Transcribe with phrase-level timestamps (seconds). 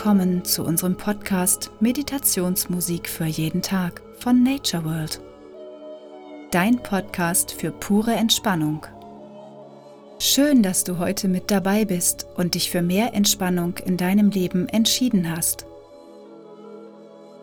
[0.00, 5.20] willkommen zu unserem Podcast Meditationsmusik für jeden Tag von Nature World.
[6.50, 8.86] Dein Podcast für pure Entspannung.
[10.18, 14.70] Schön, dass du heute mit dabei bist und dich für mehr Entspannung in deinem Leben
[14.70, 15.66] entschieden hast.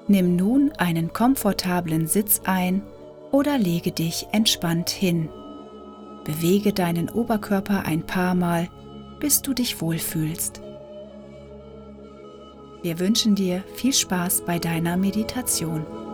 [0.07, 2.81] Nimm nun einen komfortablen Sitz ein
[3.29, 5.29] oder lege dich entspannt hin.
[6.23, 8.67] Bewege deinen Oberkörper ein paar Mal,
[9.19, 10.63] bis du dich wohlfühlst.
[12.87, 16.06] Wir wünschen dir viel Spaß bei deiner Meditation.